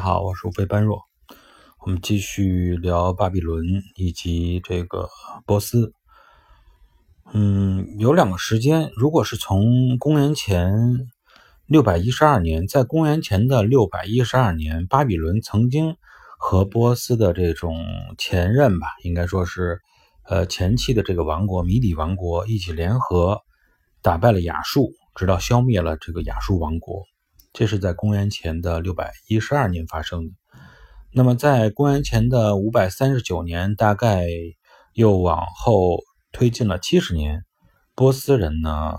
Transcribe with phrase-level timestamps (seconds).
[0.00, 1.02] 好，我是乌飞般若。
[1.84, 3.62] 我们继续聊巴比伦
[3.96, 5.10] 以及这个
[5.44, 5.92] 波斯。
[7.34, 10.72] 嗯，有两个时间，如果是从公元前
[11.66, 15.96] 六百一十二年，在公元前的六百一十二年，巴比伦曾经
[16.38, 17.84] 和波斯的这种
[18.16, 19.82] 前任吧，应该说是
[20.24, 23.42] 呃前期的这个王国米底王国一起联合
[24.00, 27.04] 打败了亚述，直到消灭了这个亚述王国。
[27.52, 30.34] 这是在公元前的六百一十二年发生的。
[31.12, 34.28] 那么，在公元前的五百三十九年，大概
[34.92, 35.98] 又往后
[36.30, 37.44] 推进了七十年，
[37.96, 38.94] 波斯人呢，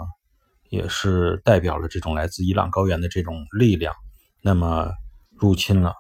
[0.70, 3.94] 也是代表了这种来自伊朗高原的这种力量，
[4.42, 4.92] 那么
[5.30, 5.94] 入侵了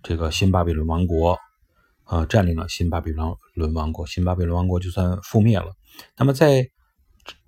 [0.00, 1.36] 这个新巴比伦王国，
[2.04, 5.72] 呃，占领了新巴比伦王国，新巴比伦王国就算覆灭了。
[6.16, 6.70] 那么，在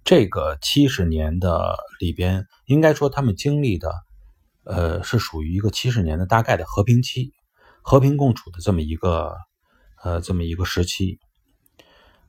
[0.03, 3.95] 这个七十年的里边，应该说他们经历的。
[4.65, 7.33] 呃，是属于一个七十年的大概的和平期，
[7.83, 9.35] 和平共处的这么一个
[10.03, 11.19] 呃这么一个时期。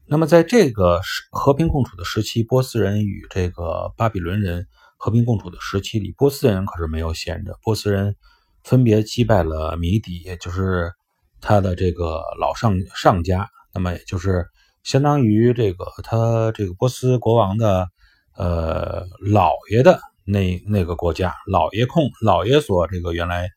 [0.06, 1.02] 那么在这个
[1.32, 7.58] 和平共处的时期，波斯人与这个巴比伦人和平共处的时期里，波斯人可是没有闲着。
[7.64, 8.16] 波斯人
[8.64, 10.92] 分别击败了米底，也就是
[11.40, 14.46] 他的这个老上上家，那么也就是
[14.84, 17.88] 相当于这个他这个波斯国王的
[18.36, 20.00] 呃老爷的。
[20.32, 23.50] 那那个国家老爷控老爷所这个原来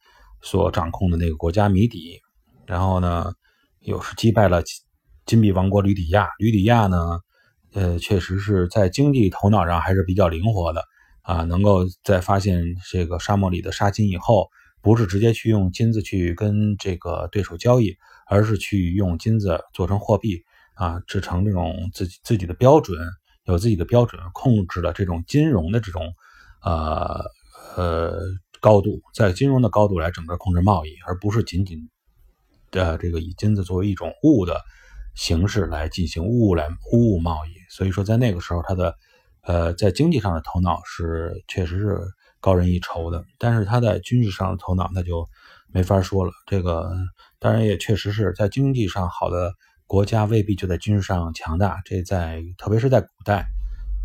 [0.43, 2.21] 所掌控的那个国家谜底，
[2.67, 3.33] 然后呢
[3.79, 4.61] 又是击败了
[5.25, 6.29] 金币王国吕底亚。
[6.37, 7.21] 吕底亚呢，
[7.75, 10.83] 呃，确实是在经济头脑上还是比较灵活的
[11.23, 14.49] 啊，能够在发现这个沙漠里的沙金以后，
[14.83, 17.95] 不是直接去用金子去跟这个对手交易，
[18.27, 20.43] 而是去用金子做成货币
[20.75, 22.99] 啊，制成这种自己自己的标准，
[23.45, 26.13] 有自己的标准，控制了这种金融的这种。
[26.65, 27.25] 呃
[27.77, 28.19] 呃，
[28.61, 31.91] 高度在金融的高度来整个控制贸易，而不是仅仅
[32.71, 34.61] 的这个以金子作为一种物的
[35.15, 37.51] 形式来进行物来物贸易。
[37.69, 38.95] 所以说，在那个时候，他的
[39.43, 42.01] 呃在经济上的头脑是确实是
[42.41, 45.29] 高人一筹的，但是他在军事上的头脑那就
[45.73, 46.33] 没法说了。
[46.47, 46.91] 这个
[47.39, 49.53] 当然也确实是在经济上好的
[49.87, 53.47] 国家未必就在军事上强大，这在特别是在古代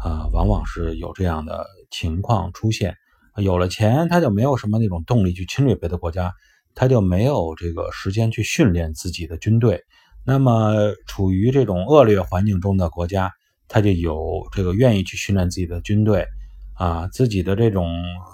[0.03, 1.65] 啊，往往是有这样的。
[1.91, 2.95] 情况出现，
[3.38, 6.33] 有了钱，他就没有什么那种动力去侵略别的国家，
[6.75, 9.83] 他就没有这个时间去训练自己的军队。
[10.25, 13.31] 那么，处于这种恶劣环境中的国家，
[13.67, 16.25] 他就有这个愿意去训练自己的军队
[16.73, 17.89] 啊，自己的这种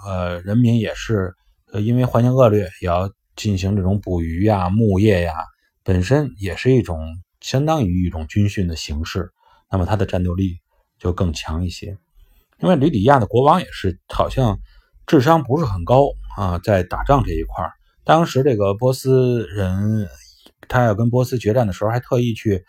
[0.06, 1.34] 呃人民也是，
[1.72, 5.34] 呃，因为环境恶劣，也要进行这种捕鱼呀、牧业呀，
[5.82, 7.00] 本身也是一种
[7.40, 9.30] 相当于一种军训的形式。
[9.70, 10.58] 那么，他的战斗力
[10.98, 11.96] 就更强一些。
[12.58, 14.58] 因为吕底亚的国王也是好像
[15.06, 17.72] 智商不是很高啊，在打仗这一块儿，
[18.02, 20.08] 当时这个波斯人
[20.66, 22.64] 他要跟波斯决战的时候，还特意去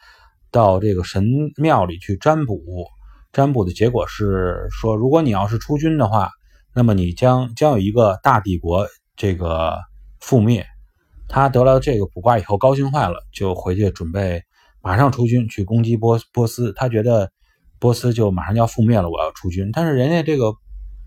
[0.52, 1.26] 到这个神
[1.56, 2.86] 庙里去占卜，
[3.32, 6.30] 占卜的结果是说，如果你要是出军的话，
[6.76, 9.78] 那么你将将有一个大帝国这个
[10.22, 10.66] 覆灭。
[11.30, 14.44] 他得了这个卜卦以后，高兴坏了，就回去准备
[14.82, 17.32] 马上出军去攻击波波斯，他觉得。
[17.80, 19.72] 波斯就马上就要覆灭了，我要出军。
[19.72, 20.54] 但是人家这个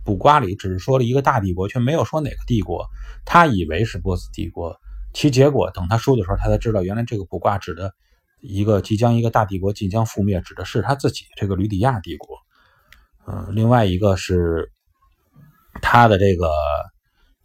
[0.04, 2.86] 卜卦里只是说了一个大帝国，却没有说哪个帝国。
[3.26, 4.78] 他以为是波斯帝国，
[5.12, 7.92] 其结果等他输的时候，他才知道原来这个卜卦指的
[8.40, 12.38] 一个即将一个大帝国即将覆灭，指的是他自己这个吕底亚帝国。
[13.26, 14.72] 嗯，另外一个是
[15.82, 16.50] 他的这个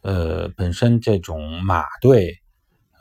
[0.02, 2.38] 呃本身这种马队，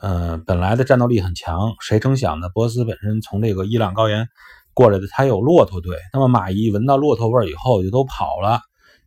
[0.01, 2.49] 呃本来的战斗力很强，谁成想呢？
[2.49, 4.29] 波斯本身从这个伊朗高原。
[4.75, 8.61] 过来的他有骆驼队，那么马一闻到骆驼味以后就都跑了，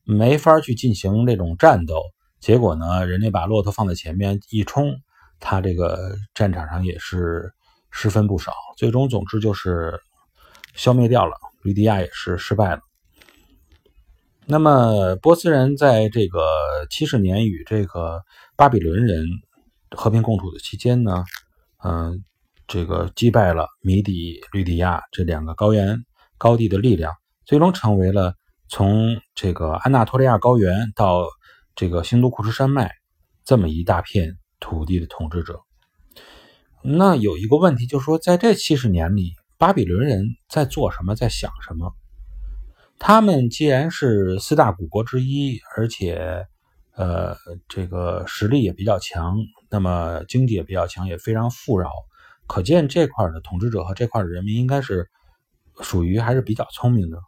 [0.06, 2.02] 没法去进行这种战斗。
[2.40, 4.96] 结果呢，人家把骆驼放在前面一冲，
[5.42, 7.52] 他这个战场上也是
[7.92, 8.54] 失分不少。
[8.78, 10.00] 最终，总之就是
[10.74, 11.36] 消灭掉了。
[11.64, 12.80] 吕底亚也是失败了。
[14.46, 18.22] 那么波斯人在这个七十年与这个
[18.56, 19.26] 巴比伦人
[19.92, 21.26] 和平共处的期间呢，
[21.84, 22.24] 嗯。
[22.68, 26.04] 这个击败了米底、吕底亚这两个高原
[26.38, 27.14] 高地的力量，
[27.46, 28.34] 最终成为了
[28.68, 31.26] 从这个安纳托利亚高原到
[31.76, 32.92] 这个新都库什山脉
[33.46, 35.62] 这么一大片土地的统治者。
[36.84, 41.94] 那有一个问题，就是说，在这七十年里，巴比伦人在做什么，在想什么？
[43.00, 46.46] 他们既然是四大古国之一，而且
[46.96, 47.36] 呃，
[47.68, 49.38] 这个实力也比较强，
[49.70, 51.92] 那么经济也比较强，也非常富饶。
[52.48, 55.10] 可见这块的统治者和这块的人民应该是
[55.82, 57.20] 属于还是比较聪明的。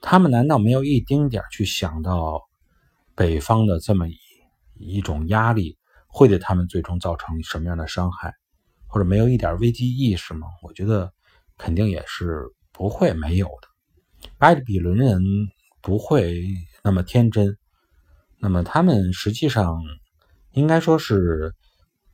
[0.00, 2.42] 他们难道没有一丁点去想到
[3.14, 4.16] 北方的这么一
[4.78, 5.76] 一种压力，
[6.06, 8.32] 会对他们最终造成什么样的伤害，
[8.86, 10.46] 或者没有一点危机意识吗？
[10.62, 11.12] 我觉得
[11.58, 14.30] 肯定也是不会没有的。
[14.38, 15.22] 巴比伦人
[15.82, 16.42] 不会
[16.82, 17.56] 那么天真，
[18.38, 19.82] 那么他们实际上
[20.52, 21.54] 应该说是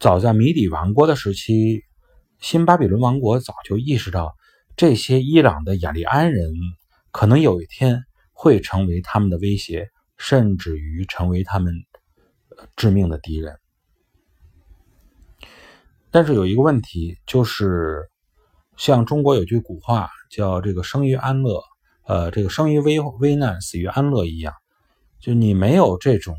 [0.00, 1.84] 早在米底王国的时期，
[2.38, 4.36] 新巴比伦王国早就意识到
[4.76, 6.52] 这些伊朗的雅利安人
[7.10, 9.88] 可能有一天会成为他们的威胁，
[10.18, 11.74] 甚至于成为他们
[12.76, 13.58] 致命的敌人。
[16.10, 18.10] 但是有一个问题，就是
[18.76, 21.62] 像中国有句古话叫“这个生于安乐，
[22.06, 24.52] 呃，这个生于危危难，死于安乐”一样，
[25.20, 26.36] 就你没有这种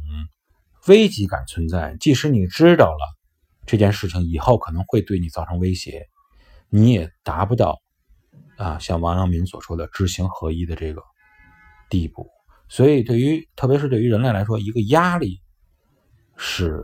[0.87, 3.16] 危机感存在，即使你知道了
[3.67, 6.07] 这件事情以后可能会对你造成威胁，
[6.69, 7.77] 你也达不到
[8.55, 11.03] 啊像王阳明所说的知行合一的这个
[11.87, 12.27] 地步。
[12.67, 15.39] 所以，对于特别是对于人类来说，一个压力
[16.35, 16.83] 是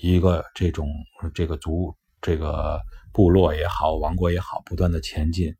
[0.00, 0.88] 一个这种
[1.34, 1.92] 这个族。
[2.20, 2.80] 这个
[3.12, 5.54] 部落也好，王国也好，不断的前进，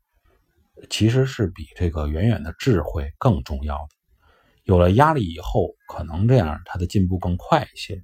[0.89, 3.87] 其实是比这个远远的智慧更重要的。
[4.65, 8.03] 有了压力以后，可能这样他的进步更快一些。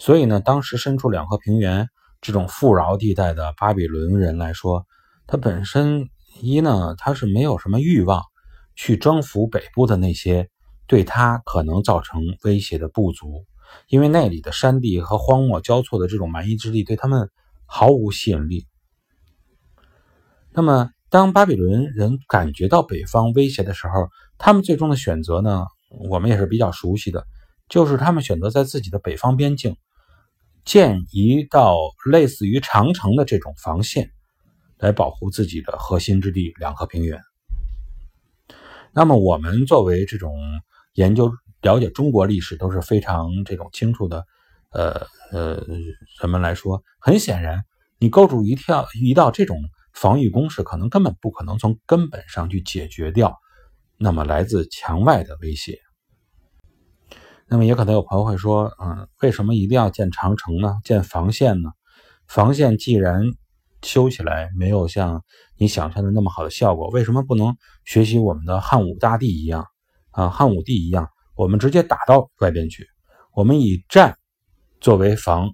[0.00, 1.86] 所以呢，当时身处两河平原
[2.22, 4.86] 这种富饶地带的巴比伦人来说，
[5.26, 6.08] 他本身
[6.40, 8.22] 一呢，他是没有什么欲望
[8.74, 10.48] 去征服北部的那些
[10.86, 13.44] 对他可能造成威胁的部族。
[13.88, 17.28] 因为那里的山地和荒漠交错的这种蛮夷之地对他们
[17.66, 18.66] 毫无吸引力。
[20.50, 24.08] 那么，当巴比伦人感觉到北方威胁的时候，
[24.38, 25.66] 他们最终的选择呢？
[26.08, 27.26] 我们也是比较熟悉的，
[27.68, 29.76] 就是他们选择在自己的北方边境
[30.64, 31.76] 建一道
[32.10, 34.10] 类似于长城的这种防线，
[34.78, 37.20] 来保护自己的核心之地两河平原。
[38.92, 40.36] 那么，我们作为这种
[40.94, 41.32] 研究。
[41.62, 44.24] 了解中国历史都是非常这种清楚的，
[44.70, 45.62] 呃呃，
[46.22, 47.62] 人们来说，很显然，
[47.98, 49.58] 你构筑一条一道这种
[49.92, 53.36] 防御工事，可能根本不可能从根本上去解决掉
[53.98, 55.78] 那么来自墙外的威胁。
[57.52, 60.76] 那么也可能有朋友会说，嗯，为什么一定要建长城呢？
[60.84, 61.70] 建防线呢？
[62.28, 63.24] 防线既然
[63.82, 65.24] 修起来没有像
[65.56, 69.66] 你想象的那么好的效果，为什么不能学习我们的汉武大帝一样
[70.12, 71.08] 啊，汉武帝一样？
[71.34, 72.86] 我们直接打到外边去，
[73.34, 74.16] 我们以战
[74.80, 75.50] 作为防，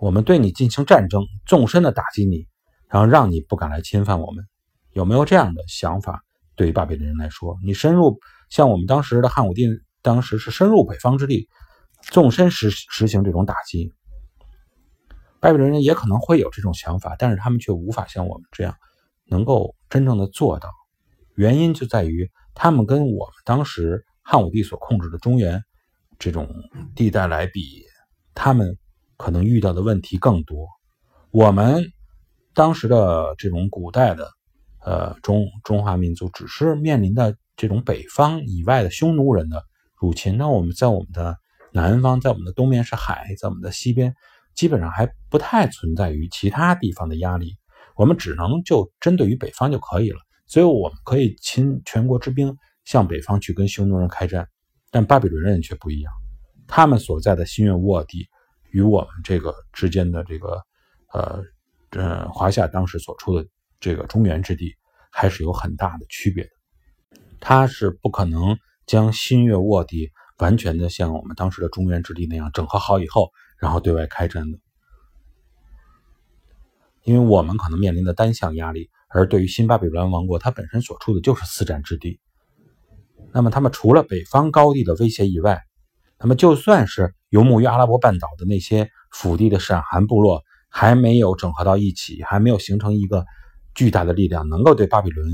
[0.00, 2.48] 我们对你进行战争，纵深的打击你，
[2.88, 4.44] 然后让你不敢来侵犯我们，
[4.92, 6.20] 有没有这样的想法？
[6.56, 8.18] 对于巴比伦人来说，你深入
[8.50, 9.68] 像我们当时的汉武帝，
[10.06, 11.48] 当时是深入北方之地，
[12.00, 13.92] 纵深实实行这种打击，
[15.40, 18.76] 巴比伦人也可能会有这种想法，但是他们却无法像我们这样
[19.26, 20.70] 能够真正的做到，
[21.34, 24.06] 原因就在于他们跟我们当时。
[24.28, 25.62] 汉武帝所控制的中原
[26.18, 26.48] 这种
[26.96, 27.84] 地带来比，
[28.34, 28.76] 他们
[29.16, 30.66] 可能遇到的问题更多。
[31.30, 31.92] 我们
[32.52, 34.28] 当时的这种古代的
[34.84, 39.62] 呃中中华民族，只是面临的这种北方以外的匈奴人的
[40.00, 40.36] 入侵。
[40.36, 41.36] 那我们在我们的
[41.72, 44.14] 南方，在我们的东面是海，在我们的西边
[44.54, 47.56] 基本上还不太存在于其他地方的压力。
[47.96, 50.18] 我们只能就针对于北方就可以了。
[50.46, 52.56] 所以我们可以倾全国之兵。
[52.86, 54.46] 向北方去跟匈奴人开战，
[54.92, 56.12] 但巴比伦人却不一样，
[56.68, 58.28] 他们所在的新月沃地
[58.70, 60.62] 与我们这个之间的这个，
[61.12, 61.42] 呃，
[61.90, 63.44] 呃，华夏当时所处的
[63.80, 64.72] 这个中原之地
[65.10, 66.50] 还是有很大的区别的。
[67.40, 74.58] 他是不可能将新月沃地完全的像我们当时的中原之地那样整合好以后，然后对外开战的，
[77.04, 82.20] 因为我们可能面临的单向压力，而对于新巴比伦王国，它本身所处的就是四战之地。
[83.32, 85.62] 那么，他们除了北方高地的威胁以外，
[86.18, 93.24] 那么就算是游牧于阿拉伯半岛的那些腹地的闪寒部落还没有整合到一起，还没有形成一个
[93.74, 95.28] 巨大的力量，能够对巴比伦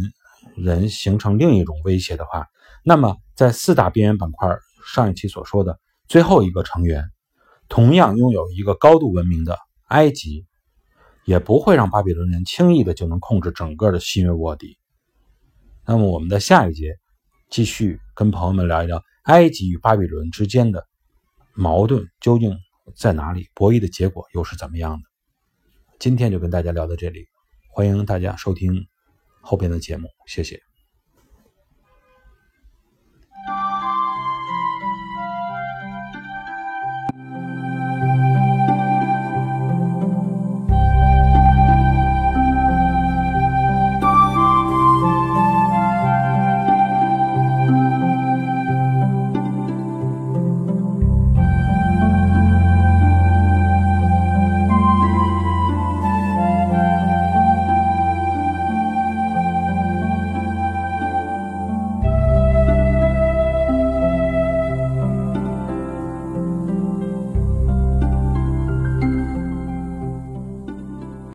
[0.56, 2.46] 人形成另一种威胁的话，
[2.82, 4.48] 那么在四大边缘板块
[4.94, 7.10] 上一期所说的最后一个成员，
[7.68, 9.58] 同样拥有一个高度文明的
[9.88, 10.46] 埃及，
[11.24, 14.78] 也不会让巴比伦人轻易的就能控制整个的新月沃地。
[15.86, 16.98] 那么，我们在下一节。
[17.50, 20.86] 继续跟朋友们聊一聊埃及与巴比伦之间的
[21.52, 22.56] 矛盾究竟
[22.96, 25.02] 在哪里，博弈的结果又是怎么样的？
[25.98, 27.26] 今天就跟大家聊到这里，
[27.68, 28.86] 欢迎大家收听
[29.42, 30.71] 后边的节目，谢谢。